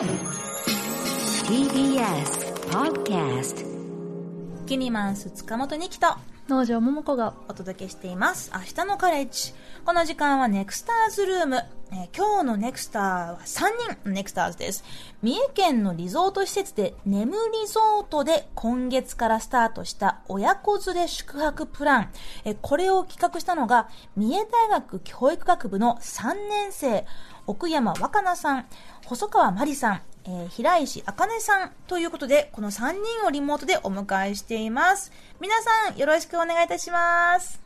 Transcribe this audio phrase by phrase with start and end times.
[0.00, 0.16] TBS
[2.70, 3.66] Podcast
[4.66, 6.06] キニマンス塚本二木と
[6.48, 8.50] 農場桃子がお届けしています。
[8.52, 9.52] 明日のカレッジ。
[9.84, 11.56] この時間はネクスターズルーム。
[11.92, 13.66] えー今日のネクスターは3
[14.02, 14.84] 人ネクスターズです。
[15.22, 22.10] 三重県のリゾート施設で眠リゾートで今月からスタートした親子連れ宿泊プラン。
[22.44, 27.06] えーこれを企画したのが三重大学教育学部の3年生、
[27.46, 28.66] 奥山若菜さん、
[29.06, 35.12] 細川真理さん、えー平石茜さんということで、この3人をリモートでお迎えしています。
[35.40, 37.60] 皆さん、よろしくお願いいたします。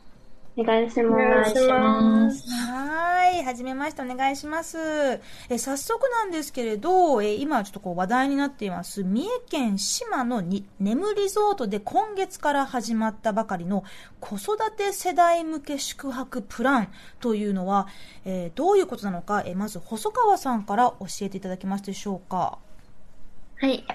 [1.03, 2.43] お願いします。
[3.43, 3.53] は。
[3.53, 4.77] じめまして、お願いします。
[5.49, 13.83] え、早速なんですけれど、え、今ちょっとこう話題になっています、三重県島のに眠リゾートで今月から始まったばかりの
[14.19, 16.87] 子育て世代向け宿泊プラン
[17.19, 17.87] というのは、
[18.25, 22.59] えどういうことなのか、え、まず細川さんから教えていただけますでしょうか。
[23.57, 23.85] はい。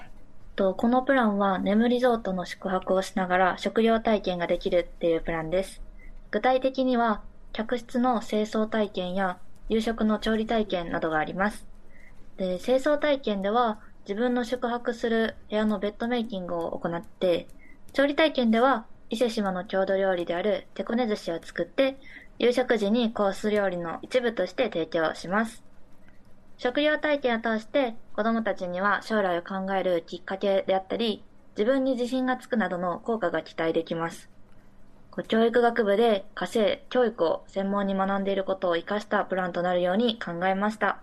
[0.55, 5.81] とこのプランは眠リゾートの宿泊をしながら食料体験ができるっていうプランです。
[6.31, 7.21] 具体的には、
[7.53, 11.67] 客室の清掃体験や夕食の調理体験などがあります。
[12.37, 17.47] で、清掃体験では自分の宿泊する部屋のベッドメイキングを行って、
[17.93, 21.97] 調理体験では伊勢島の郷土料理である手こね寿司を作って、
[22.39, 25.63] 夕食時にコース料理の一部として提供します。
[26.57, 31.25] 食料体験を通して子供たちには将来を考えるきっかけであったり、
[31.57, 34.29] 自分に自信がつくなどの効果が期待できます。
[35.27, 40.99] 教育学部で家政教育を専門に学んでいることを活かしたプランとなるように考えました。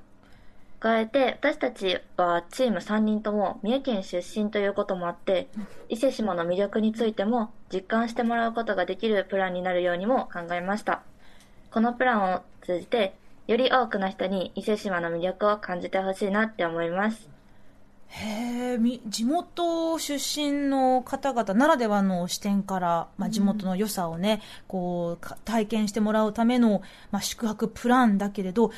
[0.81, 5.49] 加えて私たちはチーム3人とも三重県出身ということもあって、
[5.89, 11.03] 伊勢島の魅力についても実感してもらうことができるプランになるようにも考えました。
[11.71, 13.15] このプランを通じて、
[13.47, 17.38] より多くの人に伊勢島の魅力を感じてほしいなって思います。
[18.11, 28.73] へ地元出身の方々ならではの視点から、まあ、地元の良さをね、こう、か体験してもらうための、まあ、宿泊プランだけれど、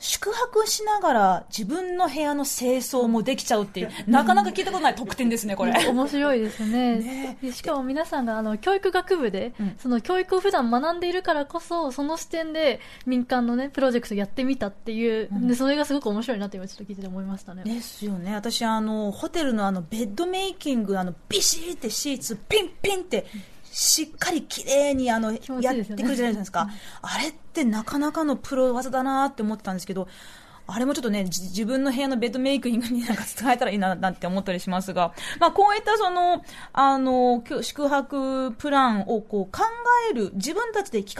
[0.00, 5.72] 宿泊しながら自分の部屋の清掃もできちゃうっていう、なかなか聞いたことない特典ですね、これ。
[5.92, 6.96] 面白いですね。
[6.96, 7.38] ね。
[7.42, 9.76] でしかも皆さんがあの教育学部で、うん。
[9.78, 15.48] その教育を普段学んでいるからこそその視点で民間のねプロジェクトやってみたっていう、うん。
[15.48, 17.64] でそれがすごく面白いなって今ちょっと聞いてて思いましたね。
[17.64, 18.34] ですよね。
[18.34, 23.26] 私、あの、ホテルのあの、ベッドメイキング、あの、ビシーってシーツ、ピンピンって、
[23.72, 26.68] しっかり綺麗に、あの、やってくるじゃないですか。
[27.02, 30.08] あれってなかなかのプロ技だなって思ってたんですけど、
[30.66, 39.64] あれもちょっとね、自分の部屋のベッドメイキングになんか使えたらいいな、なんて思ったりしますが、まあ、こういったその、あの、宿泊プランをこう考
[40.10, 41.16] える、自分たちで企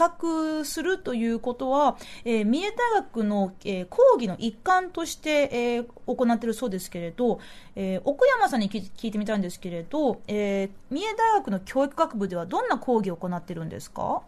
[0.59, 7.39] 画するということは、えー三重大学の、えー講義の一環として、えー行っているそうですけれど、
[7.75, 14.21] えー奥山さんに聞い聞いてみたいんですけれど、えー三重大学の教育学部ではどんな講義を行っているんですか？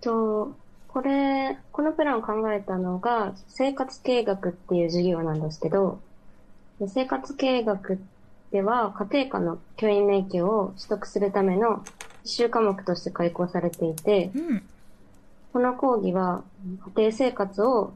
[0.00, 0.54] と、
[0.92, 6.00] これ、このプランを考えたのが、生活経営学っていう授業なんですけど、
[6.78, 7.98] で生活経営学
[8.50, 11.82] では、家庭科の教員免許を取得するための
[12.24, 14.62] 必修科目として開講されていて、うん。
[15.54, 16.44] この講義は、
[16.96, 17.94] 家庭生活を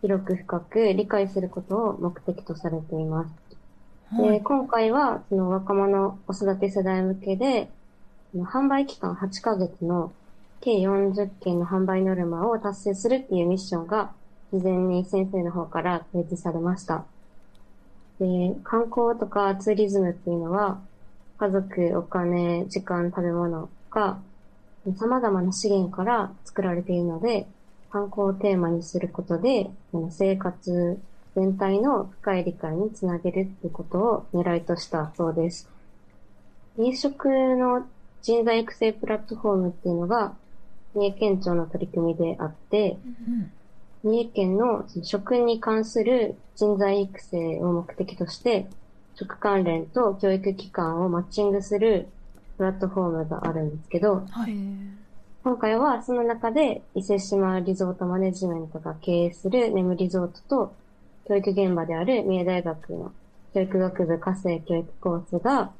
[0.00, 4.16] 広く深く理解することを目的とされています。
[4.16, 4.40] で、はい。
[4.40, 7.68] 今回は、その若者子育て世代向けで、
[8.34, 10.12] 販売期間8ヶ月の
[10.60, 14.12] 計40件の販売ノルマを達成するっていうミッションが、
[14.52, 17.04] 事前に先生の方から提示されました。
[18.18, 20.80] で、観光とかツーリズムっていうのは、
[21.38, 24.18] 家族、お金、時間、食べ物が、
[24.96, 27.46] 様々な資源から作られているので、
[27.90, 29.70] 観光をテーマにすることで、
[30.10, 30.98] 生活
[31.34, 35.70] 全体の深い理解につなげるっていうことを狙いとしたそうです。
[36.76, 37.86] 飲食の
[38.22, 40.34] 人材育成プラットフォームっていうのが、
[40.94, 43.52] 三重県庁の取り組みであって、うん
[44.04, 48.68] 三重県の食に関する人材育成を目的として、
[49.16, 52.06] 食関連と教育機関をマッチングする
[52.56, 54.56] プラットフォームがあるんですけど、はい。
[55.42, 60.74] 今回はその中で伊勢島リゾートマネジメントが経営するネムリゾートと
[61.26, 63.12] 教育現場である三重大学の
[63.54, 65.70] 教育学部家政教育コースが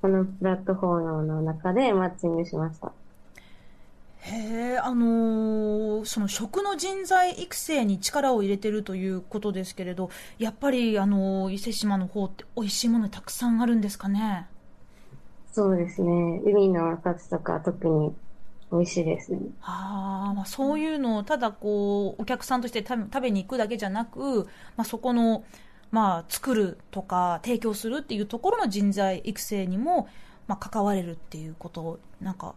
[0.00, 2.92] このプラットフォームの中でマッチングしました。
[4.20, 14.46] へえ、あのーその食の人材育成に力を入れてるということですけれど、やっぱり、あのー伊勢志摩の方って美味しいものたくさんあるんですかね？
[15.52, 16.40] そうですね。
[16.44, 18.14] 海の幸とか特に
[18.70, 19.40] 美味しいですね。
[19.62, 25.44] あーまあ、そういうのをただこうお客さんとして食べ食べに行くだけじゃなく、まあ、そこの
[25.90, 30.06] まあ、作るとか提供するっていうところの人材育成にも、
[30.46, 32.54] まあ、関われるっていうことなんか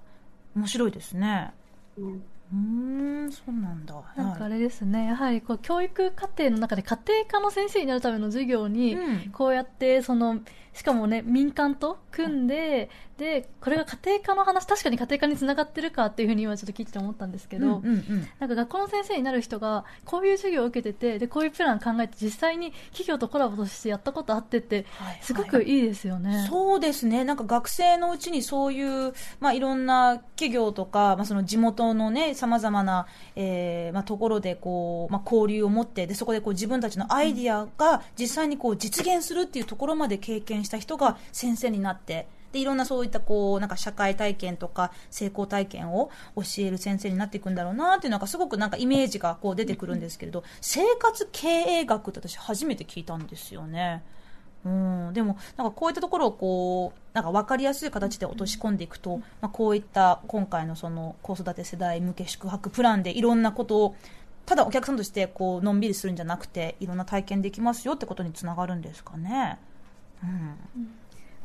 [0.56, 1.54] 面白いですね。
[1.98, 3.94] うんうーんそうなんだ。
[4.16, 10.40] なんかあはいれですね、やはりこう教育課程の中で家庭科の先生になるための授業に、うんこうやってその
[10.74, 26.48] しかもね民間と組んで、でこれが家庭科の話確かに家庭科につながってるかっていうふうに今ちょっと聞いてて思ったんですけど、うんうんうんなんか学校の先生になる人がこういう授業を受けててでこういうプラン考えて実際に企業とコラボとしてやったことあってってはいすごくいいですよね。
[26.50, 27.24] そうですね。
[27.24, 54.04] なんか学生のうちにそういう、まあ、いろんな企業とか、まあ、その地元のね、様々な、えーまあ、ところで、こう、まあ、交流を持って、で、そこでこう自分たちのアイディアが実際にこう実現するっていうところまで経験した人が先生になって、で、いろんなそういったこう、なんか社会体験とか成功体験を教える先生になっていくんだろうなっていうのがすごくなんかイメージがこう出てくるんですけれど、生活経営学って私初めて聞いたんですよね。
[54.64, 63.96] うん、でも、なんかこういったところをこう、なんか分かりやすい形で落とし込んでいくと、まあ、こういった今回のその子育て世代向け宿泊プランでいろんなことを、
[64.46, 69.58] ただお客さんとしてこうのんびりするんじゃなくて、いろんな体験できますよってことにつながるんですかね。
[70.24, 70.58] うん。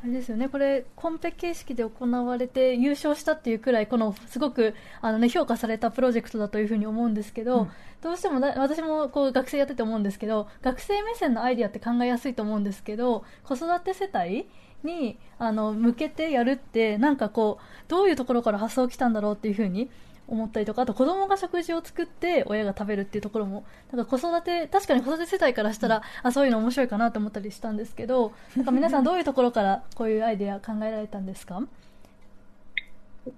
[0.07, 7.71] あれですよね、これ、コンペ形式で行われて優勝したっていうくらい、このすごくあの、ね、評価されたプロジェクトだというふうに思うんですけど、うん。
[8.03, 14.47] どうしてもだ私もこう学生やってて思うんですけど、学生目線のアイディアって考えやすいと思うんですけど、子育て世帯
[14.85, 19.91] にあの向けてやるって、なんかこう、どういうところから発想来たんだろうっていうふうに
[20.29, 31.63] 思ったりとか、あと子供が食事を作って親が食べるっていうところも、なんか子育て、確かに子育て世帯からしたら、あ、そういうの面白いかなと思ったりしたんですけど、なんか皆さんどういうところからこういうアイデア考えられたんですか？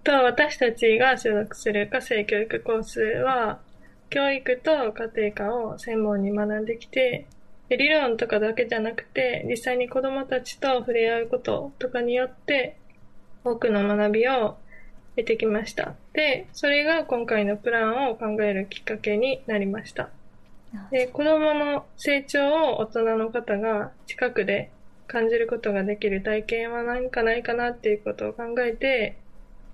[0.05, 3.59] と私たちが所属する家政教育コースは、
[4.11, 7.27] 教育と家庭科を専門に学んできて、
[7.69, 12.79] で理論とかだけじゃなくて、実際に子供たちと触れ合うこととかによって、
[13.45, 14.57] 多くの学びを
[15.19, 15.95] 得てきました。
[16.13, 20.11] で、それが今回のプランを考えるきっかけになりました。
[20.93, 24.71] で、子供の成長を大人の方が近くで
[25.09, 29.17] 感じることができる体験は何かないかなっていうことを考えて、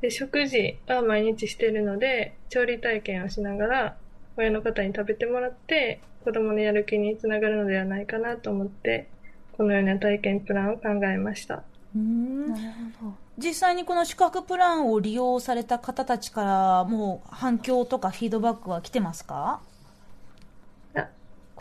[0.00, 3.96] で、食事は毎日してるので、調理体験をしながら、
[4.38, 9.08] 親の方に食べてもらって、子供のやる気につながるのではないかなと思って、
[9.52, 11.64] このような体験プランを考えました。
[11.94, 12.62] うんなる
[13.00, 13.14] ほど。
[13.38, 19.60] 実際にこの宿泊プランを利用された方たちからもう反響とかフィードバックは来てますか？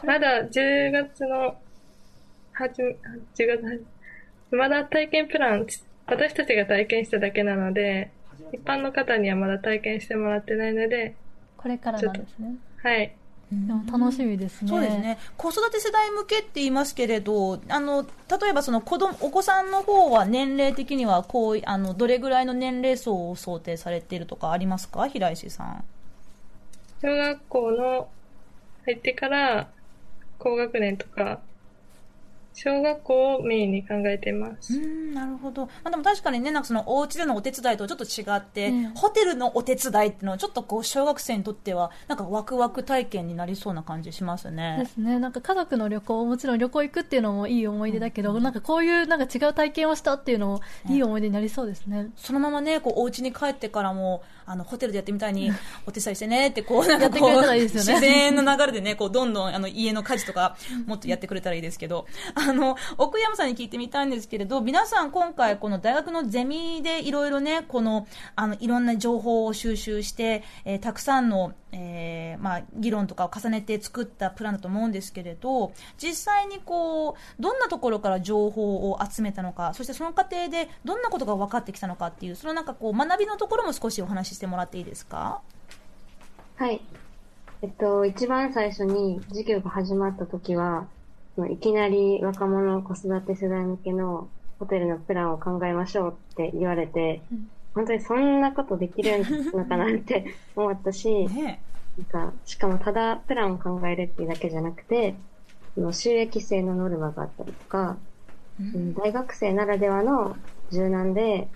[0.03, 1.55] まだ10月の、
[2.51, 2.89] はじめ、
[3.35, 3.85] 10月はじ
[4.51, 5.65] まだ体験プラン、
[6.05, 8.11] 私たちが体験しただけなので、
[8.51, 11.15] 一般の方にはまだ体験してもらってないので、
[11.57, 12.55] これからなんですね。
[12.83, 13.15] はい。
[13.91, 14.67] 楽しみですね。
[14.67, 15.17] そうですね。
[15.37, 25.07] 子育て世代向けって言いますけれど、あの、例えばその子供、お子さんの方は年齢的にはこう、あの、どれぐらいの年齢層を想定されているとかありますか？
[25.07, 25.83] 平石さん。
[27.01, 28.07] 小学校の
[28.85, 29.69] 入ってから
[30.39, 31.39] 高学年とか、
[32.53, 34.73] 小学校をメインに考えています。
[34.73, 35.65] うん、なるほど。
[35.65, 44.89] まあ、でも確かにね、なんかそのお家でのお手伝いとちょっと違って、うんホテルのお手伝いっていうのはちょっとこう小学生にとってはなんかワクワク体験になりそうな感じしますでね。
[44.93, 45.19] すね。
[45.19, 52.09] なんか家族の旅行、もちろん旅行行くっていうのもいい思い出だけど、なんかこういうなんか違う体験をしたっていうのもいい思い出になりそうですね。
[52.15, 55.51] そのままね、こうお家に帰ってからも、あの、ホテルでやってみたいに、
[55.85, 85.41] お手伝いしてねって、こう、なんかこう、ね自然の流れでね、こう、どんどん、あの、家の家事とか、もっとやってくれたらいいですけど、 あの、奥山さんに聞いてみたいんですけれど、皆さん今回、この大学のゼミでいろいろね、この、あの、いろんな情報を収集して、えーたくさんの、えーまあ、議論とかを重ねて作ったプランだと思うんですけれど、実際にこう、どんなところから情報を集めたのか、そしてその過程でどんなことが分かってきたのかっていう、そのなんかこう、学びのところも少しお話ししてもらっていいですか？
[86.55, 86.81] はい。
[87.61, 90.87] えっと、一番最初に授業が始まった時は、
[91.51, 97.47] いきなり若者子育て世代向けのホテルのプランを考えましょうって言われて、うん。
[97.73, 99.23] 本当にそんなことできる
[99.53, 100.25] のかなって
[100.55, 101.63] 思ったし、ね。
[101.97, 105.15] なんか、しかもただプランを考えるっていうだけじゃなくて、
[105.73, 107.97] その収益性のノルマがあったりとか、
[108.59, 110.35] ううんん大学生ならではの
[110.71, 111.47] 柔軟で、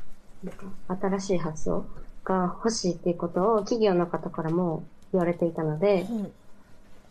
[0.87, 1.85] 新しい発想
[2.27, 6.31] が欲しいっていうことを企業の方からも言われていたので、ほう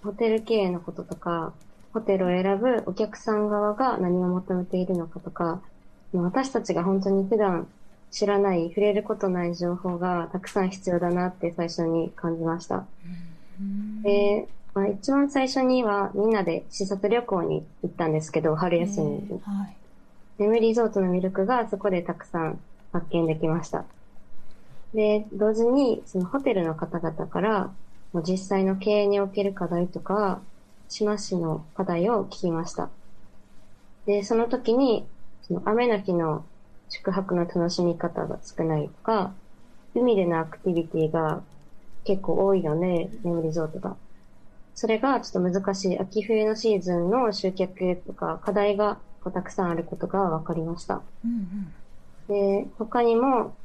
[0.02, 1.52] ホテル経営のこととか、
[1.92, 5.60] ホテルを選ぶお客さん側が何を求めているのかとか、
[6.12, 7.66] 私たちが本当に普段
[8.10, 12.84] 知らない、触れることない情報がたくさん必要だなって最初に感じました。
[14.02, 19.40] で、まあ、一番最初にはみんなで視察旅行に行ったんですけど、春休みに。
[19.42, 19.76] はい。
[20.38, 22.60] 眠リゾートの魅力がそこでたくさん
[22.92, 23.86] 発見できました。
[24.92, 27.76] で、同時にそのホテルの方々から
[28.12, 30.42] もう実際の経営における課題とか、
[30.88, 32.90] 島市の課題を聞きました。
[34.06, 35.06] で、その時に、
[35.42, 36.44] その雨の日の
[36.88, 39.34] 宿泊の楽しみ方が少ないとか、
[39.94, 41.42] 海でのアクティビティが
[42.04, 43.96] 結構多いよね、眠リゾートが。
[44.74, 51.02] それがちょっと難しい秋冬のシーズンの集客とか課題がこうたくさんあることが分かりました。
[51.24, 51.74] うん
[52.28, 53.56] で、他にも、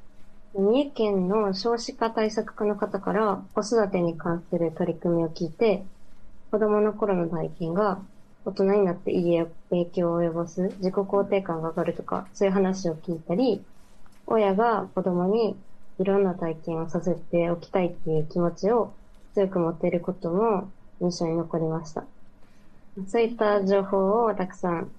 [0.53, 5.83] 三重県の少子化対策課の方から子育てに関する取り組みを聞いて、
[6.51, 7.99] 子供の頃の体験が
[8.43, 13.65] 大人になっていい影響を及ぼす自己肯定感が上がるとか、そういう話を聞いたり、
[14.27, 15.55] 親が子供に
[15.99, 18.93] いろんな体験をさせておきたいっていう気持ちを
[19.33, 22.03] 強く持っていることも印象に残りました。
[23.07, 24.91] そういった情報をたくさん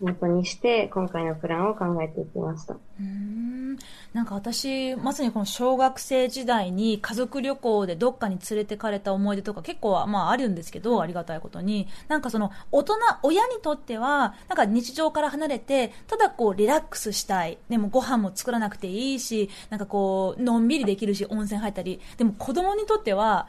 [0.00, 2.76] 元にして、今回のプランを考えていきました。
[3.00, 3.76] うん。
[4.12, 11.88] なんか私、まさにこの小学生時代に家族旅行でどっかに連れてかれた思い出とか結構まああるんですけど、ありがたいことに。
[12.08, 17.58] なんかその大人、親にとっては、なんか日常から離れて、ただこうリラックスしたい。
[17.68, 22.00] でもご飯も作らなくていいし、なんかこう、のんびりできるし、温泉入ったり。
[22.16, 23.48] でも子供にとっては、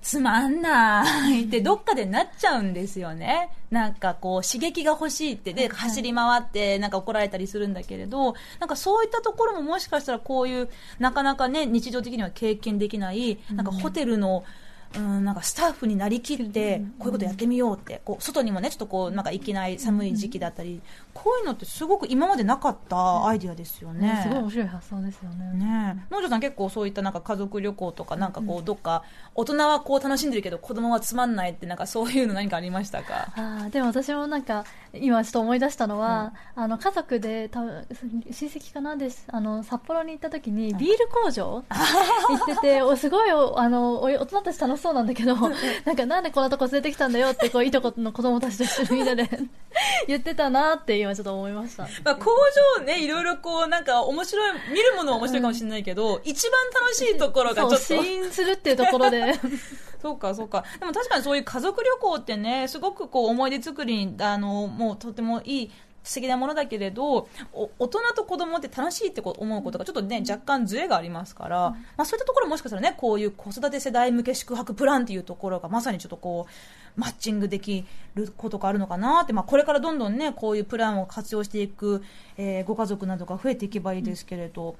[0.00, 3.50] つまんないってどっかでなっちゃうんですよね。
[3.70, 5.52] なんかこう刺激が欲しいって。
[5.52, 14.52] で走り回ってなんか怒られたりするんだけれど、なんかそういったところももしかしたらこういうなかなかね日常的には経験できない、なんかホテルのうん、
[14.94, 20.80] なんかスタッフになりきって、こういうことやってみようって、こう、外にもね、ちょっとこう、なんか行けない寒い時期だったり、
[21.14, 24.20] こういうのってすごく今までなかったアイディアですよね。
[24.22, 25.52] すごい面白い発想ですよね。
[25.54, 29.02] ねえ、農場さん結構そういったなんか家族旅行とかなんかこうどっか
[29.34, 33.32] 大人はこう楽しんでるけど子供はつまんないってなんかそういうの何かありましたか？
[33.34, 34.64] あーでも私もなんか
[34.94, 37.84] 今ちょっと思い出したのは、あの家族でた親
[38.30, 38.96] 戚かな？
[38.96, 49.28] ですあの札幌に行った時にビール工場行ってておすごいおあのお大人たち楽しそうなんだけどなんかなんでこんなとこ連れてきたんだよってこういとこの子供たちと一緒にみんなで
[50.06, 51.84] 言ってたなって今ちょっと思いました。
[52.04, 52.30] まあ工
[52.76, 57.76] 場ね、いろいろこうなんか面白い、見るものは面白いかもしれないけど、一番楽しいところがちょっと。
[57.76, 59.34] そう試飲するっていうところで
[60.00, 60.64] そうか、そうか。
[60.78, 65.70] でも確かにそういう家族旅行ってね、すごくこう思い出作りに、あの、もうとてもいい、
[66.08, 77.84] 素敵なものだけれど、お大人と子供って楽しいって思うことがちょっとね、若干ズレがありますから、まあそういったところもしかしたらね、こういう子育て世代向け宿泊プランっていうところがまさにちょっとこう、マッチングでき
[78.14, 82.02] ることがあるのかなって、まあこれからどんどんね、こういうプランを活用していく、
[82.38, 84.76] えーご家族などが増えていけばいいですけれど、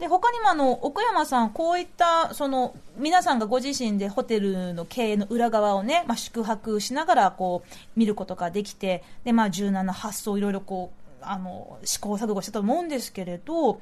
[0.00, 10.90] で他にもあの奥山さん、こういったその皆さんがご自身でホテルの経営の裏側をね、まあ、宿泊しながらこう見ることができてで、まあ、柔軟な発想いろいろこ
[11.20, 13.78] うあの試行錯誤したと思うんですけれど、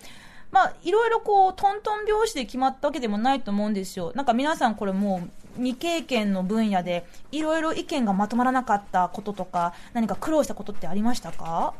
[0.50, 4.10] まあ、いろいろこうトントン拍子で決まったわけでもないと思うんですよ。
[4.16, 11.74] なんか皆さんこれもう未経験の分野でいろいろ意見がまとまらなかったこととか何か苦労したことってありましたか？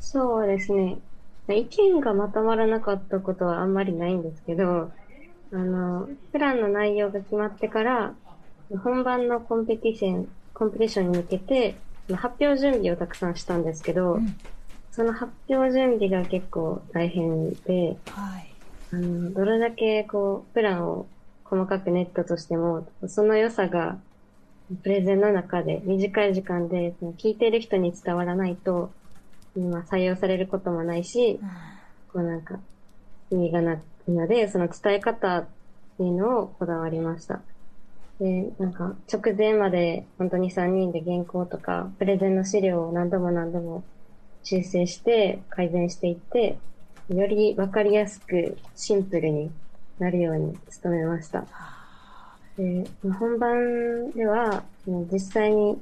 [0.00, 0.96] そうですね。
[1.54, 4.90] 意見がまとまらなかったことはあんまりないんですけど、
[5.52, 8.14] あの、プランの内容が決まってから、
[8.82, 11.76] 本番のコンペティション、コンペティションに向けて、
[12.14, 14.36] 発表準備をたくさんしたんですけど、ん
[14.96, 18.54] その発表準備が結構大変で、はい。
[18.92, 21.06] あの、どれだけこう、プランを
[21.44, 23.98] 細かくネットとしても、その良さが、
[24.82, 28.90] プレゼンの中で短い時間で、聞いてる人に伝わらないと、
[29.60, 31.40] まあ、採用されることもないし、
[32.12, 32.58] こうなんか、
[33.30, 35.46] 意味がないので、その伝え方っ
[35.96, 37.40] ていうのをこだわりました。
[38.20, 43.84] で、なんか、直前まで本当に3人で原稿とか、プレゼンの資料を何度も何度も
[44.42, 46.58] 修正して改善していって、
[47.08, 49.50] よりわかりやすくシンプルに
[49.98, 51.46] なるように努めました。
[52.56, 52.86] で
[53.18, 55.78] 本番では、実際に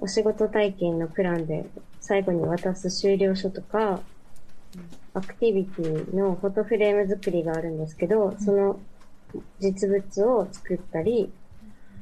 [0.00, 1.66] お仕事体験のプランで
[2.06, 4.00] 最後に渡す終了書とか、
[5.14, 8.78] アクティビティのフォトフレーム作りがあるんですけど、その
[9.58, 11.32] 実物を作ったり、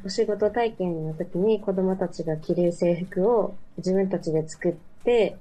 [0.05, 4.73] お仕事体験の時に子供たちが着る制服を自分たちで作っ
[5.05, 5.37] て、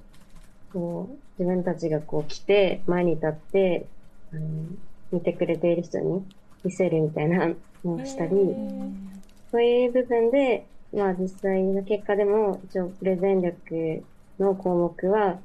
[0.72, 3.86] こう自分たちがこう着て、前に立って、
[4.32, 4.42] あの
[5.10, 6.24] 見てくれている人に
[6.62, 7.48] 見せるみたいな
[7.84, 8.30] のをしたり、
[9.50, 10.64] そういう部分で、
[10.94, 14.04] まあ実際の結果でも、一応プレゼン力
[14.42, 15.38] の項目は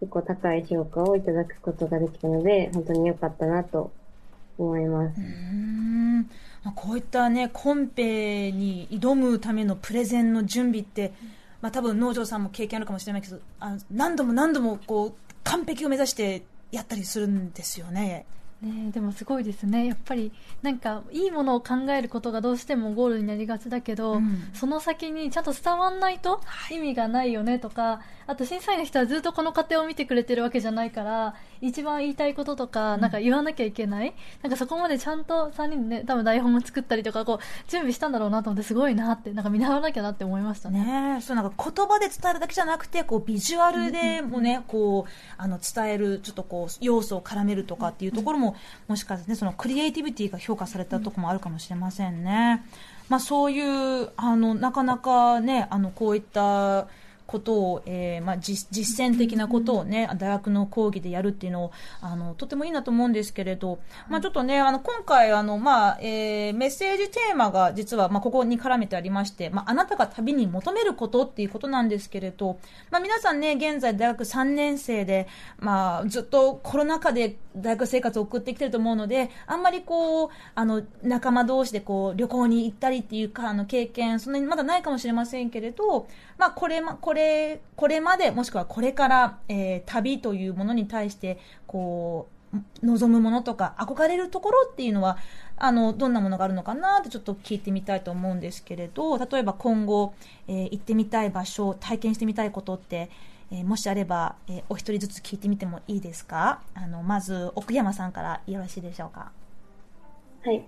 [0.00, 3.92] 結構高い評価をいただくことができたので、本当に良かったなと
[4.58, 5.20] 思います。
[5.20, 6.18] うーん
[6.64, 11.12] まあこういったね、コンペに挑むためのプレゼンの準備って、
[11.60, 15.12] まあ多分農場さんも経験あるかもしれないけど、あ何度も何度もこう、
[15.44, 18.26] 完璧を目指してやったりするんですよね。
[18.62, 20.30] ねえでもすごいですねやっぱり
[20.62, 26.40] なんかいいものを考えることがどうしてもゴールになりがちだけど、うんその先にちゃんと伝わんないと
[26.70, 28.00] 意味がないよねとか
[28.32, 40.82] あと審査員の人はずっとこの過程を見てくれてるわけじゃないから一番言いたいこととかなんか言わなきゃいけない、なんかそこまでちゃんと3人でね多分台本を作ったりとかこう準備したんだろうなと思ってすごいなってなんか見習わなきゃなって思いましたね。
[40.82, 48.56] ねえそうなんか言葉で伝えるだけじゃなくてこうビジュアルでもね、こうあの伝えるちょっとこう要素を絡めるとかっていうところも、
[48.88, 52.64] もしかしてねそのクリエイティビティが評価されたところもあるかもしれませんね。
[53.10, 56.88] まあそういうあのなかなかねあのこういった
[57.26, 72.58] ことを、えーまあ、実実践的なことをね、大学の講義でやるっていうのを、あの、とてもいいなと思うんですけれど、まあちょっとね、あの、今回、あの、まあ、えーメッセージテーマが実は、まあここに絡めてありまして、まああなたが旅に求めることっていうことなんですけれど、
[72.90, 86.06] まあ皆さんね、現在大学3年生で、まあずっとコロナ禍で大学生活を送ってきてると思うので、あんまりこう、あの、仲間同士でこう、旅行に行ったりっていうか、あの、経験、そんなにまだないかもしれませんけれど、
[86.42, 95.18] まあこれま、これ、これまで、もしくはこれから、えー旅というものに対して、こう、望むものとか、憧れるところっていうのは、
[95.56, 100.14] あの、どんなものがあるのかなってちょっと聞いてみたいと思うんですけれど、例えば今後、
[100.48, 103.08] えー行ってみたい場所、体験してみたいことって、
[103.52, 106.60] えーもしあれば、えーお一人ずつ聞いてみてもいいですか？
[106.74, 109.30] あの、まず、奥山さんからよろしいでしょうか？
[110.44, 110.64] はい。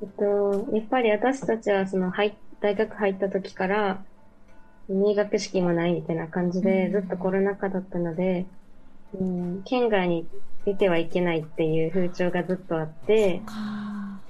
[0.00, 4.04] えっと、やっぱり私たちはその入っ大学入った時から
[4.92, 6.92] 入学式もないみたいな感じで、うん。
[6.92, 8.46] ずっとコロナ禍だったので、
[9.18, 10.26] うん、県外に
[10.64, 13.42] 出てはいけないっていう風潮がずっとあって、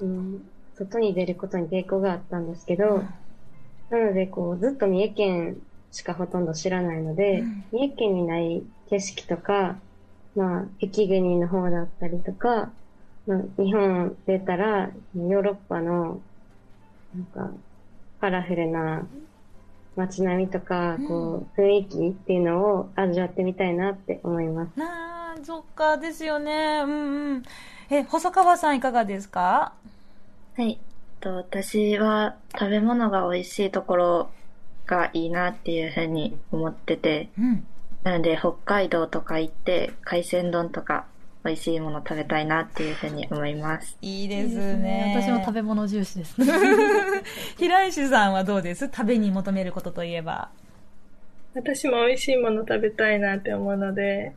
[0.01, 3.05] うん、外に出ることに抵抗があったんですけど、
[3.91, 5.57] なのでこうずっと三重県
[5.91, 7.65] しかほとんど知らないので、うん。
[7.73, 9.77] 三重県にない景色とか、
[10.35, 12.71] まあ、雪国の方だったりとか、
[13.27, 16.21] まあ、日本出たら、ヨーロッパの、
[17.15, 17.51] なんか、
[18.21, 19.07] カラフルな
[19.97, 24.79] 街並みとか、こう、雰囲気っていうのを味わってみたいなって思います。
[24.79, 26.83] なあ、そっかですよね。
[26.85, 27.43] うんうん。
[27.91, 29.75] え、細川さんいかがですか？
[30.57, 30.79] はい。
[31.21, 34.31] と私は食べ物が美味しいところ
[34.87, 37.67] がいいなっていうふうに思ってて、うん。
[38.03, 41.07] なので北海道とか行って海鮮丼とか
[41.45, 43.97] 美味しいもの食べたいなっていうふうに思います。
[44.01, 45.15] いいでいいすですね。
[45.17, 46.47] 私も食べ物重視ですね
[47.59, 48.87] 平石さんはどうです？
[48.87, 50.51] 食べに求めることといえば。
[51.55, 54.33] 私も美味しいもの食べたいなって思うので、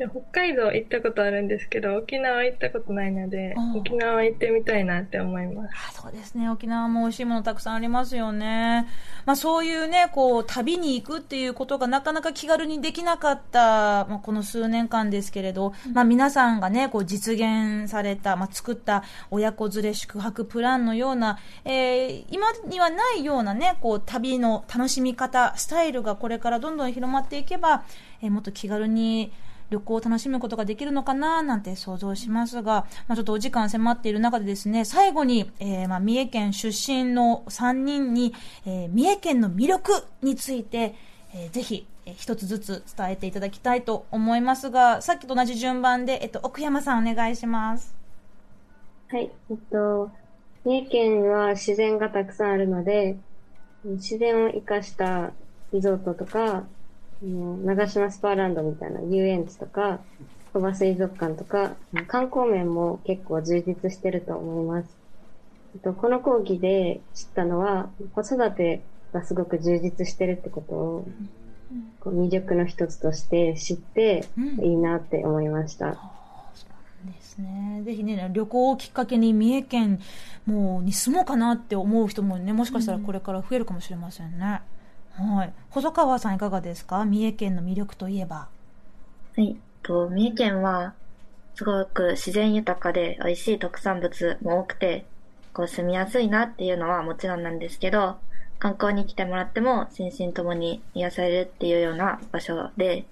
[0.00, 5.74] で北海道行ったことあるんですけど、沖縄行ったことないのであ、ー沖縄行ってみたいなって思います。
[5.88, 6.48] あそうですね。
[6.48, 8.86] 沖縄も美味しいものたくさんありますよね。
[9.26, 27.84] まあそういうね、こう、旅に行くっていうことがなかなか気軽にできなかった、まあこの数年間ですけれど、まあ皆さんがね、こう実現された、まあ作った親子連れ宿泊プランのような、えー今にはないようなね、こう旅の楽しみ方、スタイルがこれからどんどん広まっていけば、
[28.22, 29.32] えーもっと気軽に、
[29.70, 38.34] 旅行を楽しむことができるのかななんて想像しますが、まあ、ちょっとお時間迫っている中でですね、最後に、えーまあ、三重県出身の3人に、
[38.66, 40.94] えー三重県の魅力について、
[41.34, 47.94] えーぜひ、えー一つずつ伝えていただきたいと思いますが、さっきと同じ順番で、えっと、奥山さんお願いします。
[49.08, 49.30] はい。
[49.50, 50.10] えっと、
[50.64, 53.18] 三重県は自然がたくさんあるので、
[53.84, 55.32] 自然を生かした
[55.72, 56.68] リゾートとか、
[57.22, 60.00] 長島スパーランドみたいな遊園地とか、
[60.52, 61.74] 鳥羽水族館とか、
[62.06, 64.88] 観光面も結構充実してると思います。
[65.84, 68.80] とこの講義で知ったのは、子育て
[69.12, 71.08] がすごく充実してるってことを、
[72.00, 75.96] こう魅力の一つとして知ってうんいいなって思いました。
[77.04, 77.82] ですね。
[77.84, 80.00] ぜひね、旅行をきっかけに三重県
[80.46, 84.62] もうに住もうかなって思う人もね、もしかしたらこれから増えるかもしれませんね。
[85.12, 85.52] はい。
[85.70, 87.04] 細川さんいかがですか？
[87.04, 88.48] 三重県の魅力といえば。
[89.36, 89.48] はい。
[89.48, 90.94] えっと三重県は
[91.54, 95.04] すごく自然豊かで美味しい特産物も多くて、
[95.52, 98.16] こう住みやすいなっていうのはもちろんなんですけど、
[98.58, 103.04] 観光に来てもらっても心身ともに癒されるっていうような場所で、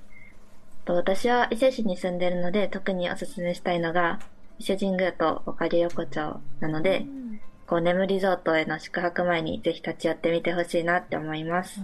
[0.84, 4.20] と私は伊勢市に住んでるので特におすすめしたいのが
[4.58, 7.06] 伊勢神宮と岡里横丁なので、
[7.68, 11.80] こう眠リゾートへの宿泊前にぜひ立ち寄ってみてほしいなって思います。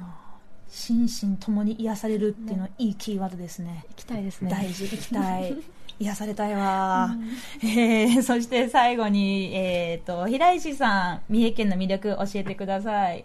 [0.66, 3.84] 心身ともに癒されるっていうのはいいキーワードですね。
[3.90, 5.54] 行きたいですね大事、行きたい。
[6.00, 7.10] 癒されたいわ、
[7.62, 13.24] えー、そして最後に、えっ、と、平石さん、三重県の魅力教えてください。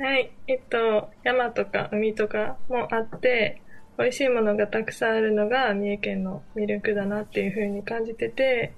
[0.00, 0.32] はい。
[0.48, 3.60] えっと、山とか海とかもあって、
[3.96, 8.72] 美味しいものがたくさんあるのが三重県の魅力だなっていう風に感じてて、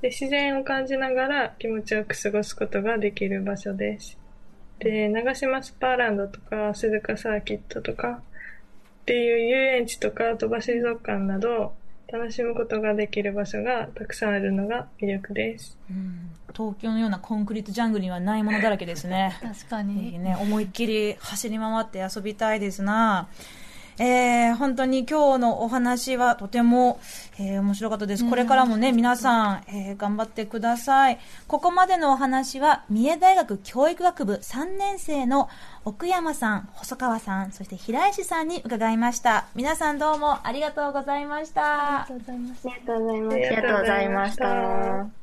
[0.00, 4.18] で自然を感じながら気持ちよく過ごすことができる場所です。
[4.78, 8.22] で、長島スパーランドとか鈴鹿サーキットとか
[9.02, 11.74] っていう遊園地とか鳥羽水族館など
[12.12, 15.78] 楽しむことができる場所がたくさんあるのが魅力です。
[15.90, 19.38] うん東京のようなコンクリートジャングルにはないものだらけですね。
[19.42, 20.18] 確かぜひに。
[20.18, 23.28] ね、思いっきり走り回って遊びたいですな。
[23.98, 27.00] えー、本当に今日のお話はとても、
[27.38, 28.28] えー面白かったです。
[28.28, 31.18] これからもね、皆さん、えー頑張ってください。
[31.46, 35.48] ここまでのお話は、三重大学教育学部3年生の
[35.84, 39.46] 奥山さん、細川さん、そして平石さんに伺いました。
[39.54, 42.68] 皆さんどうもありがとうございましたありがとうございます。
[42.68, 45.17] ありがとうございまありすありがとうございました。